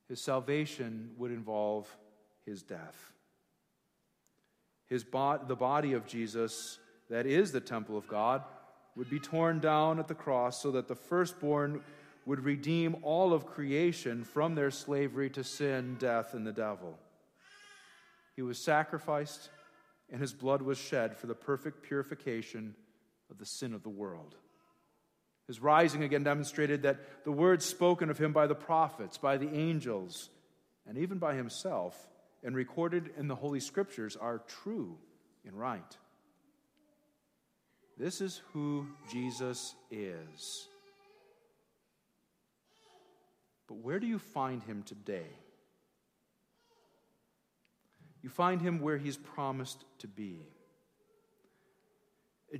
His 0.09 0.21
salvation 0.21 1.11
would 1.17 1.31
involve 1.31 1.89
his 2.45 2.63
death. 2.63 3.13
His 4.87 5.05
bo- 5.05 5.41
the 5.47 5.57
body 5.57 5.95
of 5.95 6.07
Jesus, 6.07 6.79
that 7.09 7.27
is 7.27 7.53
the 7.53 7.61
temple 7.61 7.97
of 7.97 8.07
God, 8.07 8.43
would 8.97 9.11
be 9.11 9.19
torn 9.19 9.61
down 9.61 9.99
at 9.99 10.09
the 10.09 10.15
cross 10.15 10.63
so 10.63 10.71
that 10.71 10.89
the 10.89 10.95
firstborn 10.95 11.83
would 12.27 12.45
redeem 12.45 12.97
all 13.03 13.33
of 13.33 13.47
creation 13.47 14.25
from 14.25 14.55
their 14.55 14.71
slavery 14.71 15.29
to 15.31 15.45
sin, 15.45 15.97
death, 15.99 16.35
and 16.35 16.47
the 16.47 16.53
devil. 16.53 16.99
He 18.37 18.43
was 18.43 18.59
sacrificed, 18.59 19.51
and 20.11 20.21
his 20.21 20.33
blood 20.33 20.63
was 20.63 20.79
shed 20.79 21.17
for 21.17 21.27
the 21.27 21.35
perfect 21.35 21.83
purification 21.83 22.75
of 23.31 23.39
the 23.39 23.47
sin 23.47 23.75
of 23.75 23.83
the 23.83 23.91
world. 23.91 24.35
His 25.47 25.61
rising 25.61 26.03
again 26.03 26.23
demonstrated 26.23 26.83
that 26.83 27.25
the 27.25 27.33
words 27.33 27.65
spoken 27.65 28.09
of 28.09 28.19
him 28.19 28.33
by 28.33 28.47
the 28.47 28.55
prophets, 28.55 29.19
by 29.19 29.37
the 29.37 29.53
angels, 29.55 30.31
and 30.87 30.97
even 30.97 31.19
by 31.19 31.35
himself, 31.35 32.09
and 32.43 32.57
recorded 32.57 33.11
in 33.19 33.29
the 33.29 33.35
Holy 33.35 33.61
Scriptures, 33.61 34.17
are 34.17 34.43
true 34.63 34.97
and 35.47 35.59
right. 35.59 35.97
This 37.99 38.21
is 38.21 38.43
who 38.53 38.87
Jesus 39.11 39.75
is. 39.91 40.69
But 43.69 43.77
where 43.77 44.01
do 44.01 44.07
you 44.07 44.19
find 44.19 44.63
him 44.63 44.83
today? 44.83 45.29
You 48.23 48.31
find 48.31 48.61
him 48.61 48.81
where 48.81 48.99
he's 48.99 49.17
promised 49.17 49.85
to 49.99 50.09
be. 50.09 50.49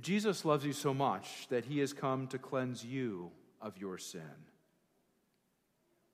Jesus 0.01 0.45
loves 0.45 0.65
you 0.65 0.73
so 0.73 0.93
much 0.93 1.47
that 1.49 1.65
he 1.65 1.79
has 1.79 1.93
come 1.93 2.27
to 2.27 2.37
cleanse 2.37 2.83
you 2.83 3.31
of 3.61 3.77
your 3.77 3.97
sin. 3.97 4.21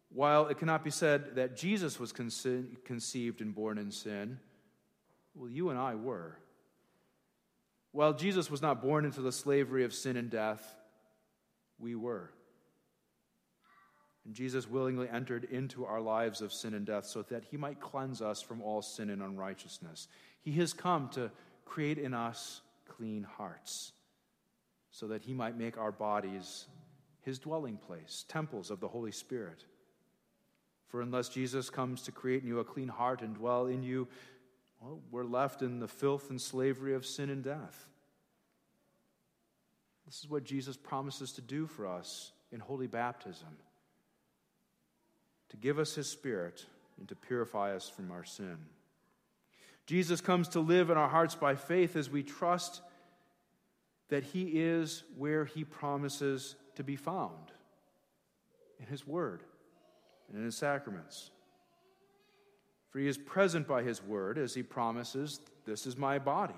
While 0.09 0.47
it 0.47 0.57
cannot 0.57 0.83
be 0.83 0.91
said 0.91 1.35
that 1.35 1.55
Jesus 1.55 1.99
was 1.99 2.11
conceived 2.11 3.41
and 3.41 3.55
born 3.55 3.77
in 3.77 3.91
sin, 3.91 4.39
well, 5.33 5.49
you 5.49 5.69
and 5.69 5.79
I 5.79 5.95
were. 5.95 6.37
While 7.91 8.13
Jesus 8.13 8.49
was 8.49 8.61
not 8.61 8.81
born 8.81 9.05
into 9.05 9.21
the 9.21 9.31
slavery 9.31 9.83
of 9.83 9.93
sin 9.93 10.15
and 10.15 10.29
death, 10.29 10.63
we 11.77 11.95
were. 11.95 12.31
And 14.25 14.35
Jesus 14.35 14.69
willingly 14.69 15.09
entered 15.09 15.45
into 15.45 15.85
our 15.85 15.99
lives 15.99 16.41
of 16.41 16.53
sin 16.53 16.73
and 16.73 16.85
death 16.85 17.05
so 17.05 17.23
that 17.23 17.43
he 17.43 17.57
might 17.57 17.79
cleanse 17.79 18.21
us 18.21 18.41
from 18.41 18.61
all 18.61 18.81
sin 18.81 19.09
and 19.09 19.21
unrighteousness. 19.21 20.07
He 20.41 20.51
has 20.53 20.73
come 20.73 21.09
to 21.09 21.31
create 21.65 21.97
in 21.97 22.13
us 22.13 22.61
clean 22.87 23.23
hearts 23.23 23.93
so 24.91 25.07
that 25.07 25.23
he 25.23 25.33
might 25.33 25.57
make 25.57 25.77
our 25.77 25.91
bodies 25.91 26.67
his 27.21 27.39
dwelling 27.39 27.77
place, 27.77 28.25
temples 28.27 28.69
of 28.69 28.79
the 28.79 28.87
Holy 28.87 29.11
Spirit. 29.11 29.65
For 30.87 31.01
unless 31.01 31.29
Jesus 31.29 31.69
comes 31.69 32.01
to 32.03 32.11
create 32.11 32.41
in 32.41 32.47
you 32.47 32.59
a 32.59 32.65
clean 32.65 32.89
heart 32.89 33.21
and 33.21 33.33
dwell 33.35 33.67
in 33.67 33.81
you, 33.83 34.07
well, 34.81 34.99
we're 35.11 35.23
left 35.23 35.61
in 35.61 35.79
the 35.79 35.87
filth 35.87 36.29
and 36.29 36.41
slavery 36.41 36.95
of 36.95 37.05
sin 37.05 37.29
and 37.29 37.43
death. 37.43 37.87
This 40.05 40.19
is 40.19 40.29
what 40.29 40.43
Jesus 40.43 40.75
promises 40.75 41.31
to 41.33 41.41
do 41.41 41.67
for 41.67 41.87
us 41.87 42.31
in 42.51 42.59
holy 42.59 42.87
baptism 42.87 43.47
to 45.49 45.57
give 45.57 45.79
us 45.79 45.95
his 45.95 46.07
Spirit 46.07 46.65
and 46.97 47.07
to 47.09 47.15
purify 47.15 47.75
us 47.75 47.89
from 47.89 48.11
our 48.11 48.23
sin. 48.23 48.57
Jesus 49.85 50.21
comes 50.21 50.47
to 50.49 50.61
live 50.61 50.89
in 50.89 50.97
our 50.97 51.09
hearts 51.09 51.35
by 51.35 51.55
faith 51.55 51.95
as 51.95 52.09
we 52.09 52.23
trust 52.23 52.81
that 54.09 54.23
he 54.23 54.43
is 54.61 55.03
where 55.17 55.45
he 55.45 55.63
promises 55.63 56.55
to 56.75 56.83
be 56.83 56.95
found 56.95 57.51
in 58.79 58.85
his 58.85 59.05
word 59.05 59.43
and 60.29 60.37
in 60.37 60.45
his 60.45 60.55
sacraments. 60.55 61.31
For 62.91 62.99
he 62.99 63.07
is 63.07 63.17
present 63.17 63.67
by 63.67 63.83
his 63.83 64.03
word 64.03 64.37
as 64.37 64.53
he 64.53 64.63
promises, 64.63 65.39
This 65.65 65.87
is 65.87 65.97
my 65.97 66.19
body. 66.19 66.53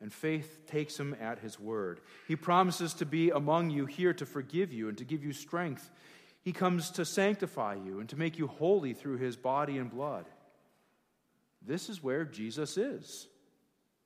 And 0.00 0.12
faith 0.12 0.66
takes 0.66 1.00
him 1.00 1.16
at 1.20 1.40
his 1.40 1.58
word. 1.58 2.00
He 2.28 2.36
promises 2.36 2.94
to 2.94 3.06
be 3.06 3.30
among 3.30 3.70
you 3.70 3.86
here 3.86 4.12
to 4.14 4.26
forgive 4.26 4.72
you 4.72 4.88
and 4.88 4.96
to 4.98 5.04
give 5.04 5.24
you 5.24 5.32
strength. 5.32 5.90
He 6.42 6.52
comes 6.52 6.90
to 6.92 7.04
sanctify 7.04 7.74
you 7.74 7.98
and 7.98 8.08
to 8.10 8.16
make 8.16 8.38
you 8.38 8.46
holy 8.46 8.92
through 8.92 9.16
his 9.16 9.36
body 9.36 9.76
and 9.78 9.90
blood. 9.90 10.26
This 11.66 11.88
is 11.88 12.02
where 12.02 12.24
Jesus 12.24 12.76
is 12.76 13.26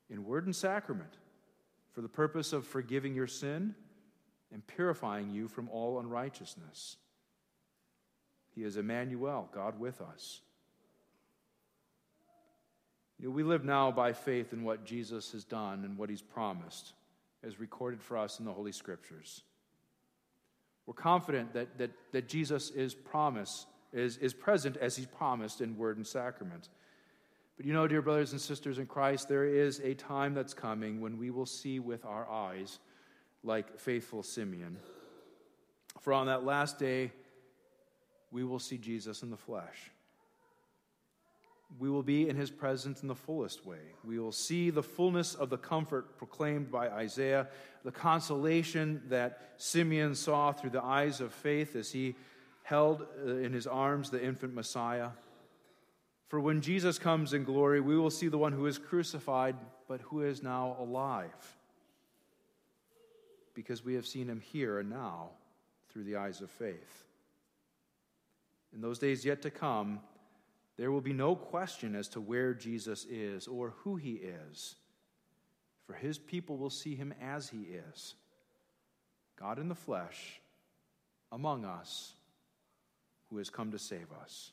in 0.09 0.25
word 0.25 0.47
and 0.47 0.57
sacrament 0.57 1.19
for 1.93 2.01
the 2.01 2.09
purpose 2.09 2.53
of 2.53 2.67
forgiving 2.67 3.15
your 3.15 3.27
sin 3.27 3.75
and 4.53 4.67
purifying 4.67 5.31
you 5.31 5.49
from 5.49 5.69
all 5.69 5.99
unrighteousness. 5.99 6.97
He 8.55 8.65
is 8.65 8.77
Emmanuel, 8.77 9.51
God 9.55 9.79
with 9.79 10.01
us. 10.01 10.41
We 13.23 13.45
live 13.45 13.64
now 13.64 13.93
by 13.93 14.12
faith 14.12 14.52
in 14.52 14.64
what 14.64 14.85
Jesus 14.85 15.31
has 15.33 15.45
done 15.45 15.85
and 15.85 15.97
what 15.97 16.11
he's 16.11 16.23
promised, 16.23 16.93
as 17.45 17.61
recorded 17.61 18.02
for 18.02 18.17
us 18.17 18.41
in 18.41 18.45
the 18.45 18.52
Holy 18.52 18.73
Scriptures. 18.73 19.43
We're 20.87 20.95
confident 20.95 21.52
that, 21.55 21.79
that, 21.79 21.91
that 22.11 22.29
Jesus 22.29 22.71
is 22.71 22.95
promise, 22.95 23.67
is, 23.93 24.17
is 24.17 24.35
present 24.35 24.76
as 24.76 24.97
he's 24.97 25.07
promised 25.07 25.61
in 25.61 25.76
word 25.76 25.97
and 25.97 26.07
sacrament. 26.07 26.69
But 27.57 27.67
you 27.67 27.73
know, 27.73 27.87
dear 27.87 28.02
brothers 28.02 28.33
and 28.33 28.41
sisters 28.41 28.79
in 28.79 28.87
Christ, 28.87 29.29
there 29.29 29.45
is 29.45 29.81
a 29.81 29.95
time 29.95 30.35
that's 30.35 30.55
coming 30.55 31.00
when 31.00 31.17
we 31.17 31.31
will 31.31 31.47
see 31.47 31.79
with 31.79 32.05
our 32.05 32.29
eyes 32.29 32.81
like 33.45 33.79
faithful 33.79 34.25
Simeon. 34.25 34.79
For 36.00 36.12
on 36.12 36.26
that 36.26 36.45
last 36.45 36.79
day, 36.79 37.12
we 38.33 38.43
will 38.43 38.59
see 38.59 38.79
Jesus 38.79 39.23
in 39.23 39.31
the 39.31 39.37
flesh 39.37 39.91
we 41.79 41.91
will 41.91 42.02
be 42.02 42.29
in 42.29 42.37
his 42.37 42.50
presence 42.50 43.02
in 43.02 43.09
the 43.09 43.14
fullest 43.14 43.64
way. 43.64 43.79
We 44.05 44.19
will 44.19 44.33
see 44.33 44.71
the 44.71 44.83
fullness 44.83 45.35
of 45.35 45.50
the 45.50 45.59
comfort 45.59 46.19
proclaimed 46.19 46.71
by 46.71 46.88
Isaiah, 46.88 47.49
the 47.85 47.93
consolation 47.93 49.02
that 49.09 49.52
Simeon 49.57 50.14
saw 50.14 50.52
through 50.52 50.71
the 50.71 50.83
eyes 50.83 51.21
of 51.21 51.33
faith 51.33 51.75
as 51.75 51.91
he 51.91 52.14
held 52.62 53.07
uh, 53.26 53.37
in 53.37 53.52
his 53.52 53.67
arms 53.67 54.11
the 54.11 54.25
infant 54.25 54.55
Messiah. 54.55 55.11
For 56.29 56.41
when 56.41 56.61
Jesus 56.61 56.99
comes 56.99 57.33
in 57.33 57.45
glory, 57.45 57.81
we 57.81 57.99
will 57.99 58.11
see 58.11 58.29
the 58.29 58.38
one 58.38 58.52
who 58.52 58.67
is 58.67 58.79
crucified, 58.79 59.57
but 59.88 60.00
who 60.02 60.23
is 60.23 60.43
now 60.43 60.76
alive. 60.79 61.57
Because 63.55 63.85
we 63.85 63.95
have 63.95 64.07
seen 64.07 64.29
him 64.29 64.41
here 64.41 64.79
and 64.79 64.88
now 64.88 65.31
through 65.91 66.05
the 66.05 66.17
eyes 66.17 66.41
of 66.41 66.50
faith. 66.50 67.05
In 68.75 68.81
those 68.81 68.99
days 68.99 69.25
yet 69.25 69.43
to 69.43 69.50
come, 69.50 70.00
there 70.79 70.91
will 70.91 71.00
be 71.00 71.12
no 71.12 71.37
question 71.37 71.95
as 71.95 72.09
to 72.09 72.21
where 72.21 72.55
Jesus 72.55 73.05
is 73.05 73.47
or 73.47 73.75
who 73.79 73.97
he 73.97 74.12
is, 74.12 74.76
for 75.87 75.95
his 75.95 76.19
people 76.19 76.57
will 76.57 76.71
see 76.71 76.95
him 76.95 77.12
as 77.21 77.49
he 77.49 77.67
is 77.93 78.14
God 79.38 79.59
in 79.59 79.69
the 79.69 79.75
flesh, 79.75 80.41
among 81.31 81.64
us, 81.64 82.14
who 83.29 83.38
has 83.38 83.50
come 83.50 83.73
to 83.73 83.79
save 83.79 84.07
us. 84.23 84.52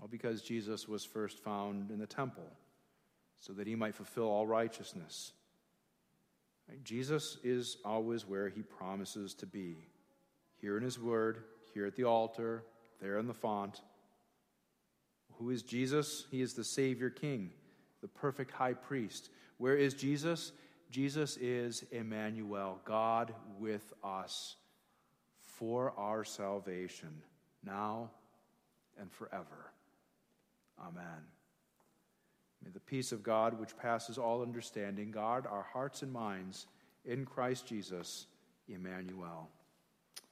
All 0.00 0.08
because 0.08 0.42
Jesus 0.42 0.88
was 0.88 1.04
first 1.04 1.38
found 1.38 1.90
in 1.90 1.98
the 1.98 2.06
temple, 2.06 2.50
so 3.38 3.52
that 3.52 3.66
he 3.66 3.74
might 3.74 3.94
fulfill 3.94 4.24
all 4.24 4.46
righteousness. 4.46 5.32
Jesus 6.82 7.36
is 7.44 7.76
always 7.84 8.26
where 8.26 8.48
he 8.48 8.62
promises 8.62 9.34
to 9.34 9.46
be 9.46 9.76
here 10.56 10.76
in 10.76 10.82
his 10.82 10.98
word, 10.98 11.44
here 11.74 11.86
at 11.86 11.96
the 11.96 12.04
altar, 12.04 12.62
there 13.00 13.18
in 13.18 13.26
the 13.26 13.34
font. 13.34 13.80
Who 15.38 15.50
is 15.50 15.62
Jesus? 15.62 16.26
He 16.30 16.40
is 16.40 16.54
the 16.54 16.64
Savior 16.64 17.10
King, 17.10 17.50
the 18.00 18.08
perfect 18.08 18.52
high 18.52 18.74
priest. 18.74 19.30
Where 19.58 19.76
is 19.76 19.94
Jesus? 19.94 20.52
Jesus 20.90 21.36
is 21.38 21.84
Emmanuel, 21.90 22.80
God 22.84 23.32
with 23.58 23.92
us 24.04 24.56
for 25.40 25.92
our 25.96 26.24
salvation, 26.24 27.22
now 27.64 28.10
and 29.00 29.10
forever. 29.10 29.72
Amen. 30.80 31.04
May 32.64 32.70
the 32.70 32.80
peace 32.80 33.12
of 33.12 33.22
God, 33.22 33.58
which 33.58 33.76
passes 33.76 34.18
all 34.18 34.42
understanding, 34.42 35.10
guard 35.10 35.46
our 35.46 35.66
hearts 35.72 36.02
and 36.02 36.12
minds 36.12 36.66
in 37.04 37.24
Christ 37.24 37.66
Jesus, 37.66 38.26
Emmanuel. 38.68 39.48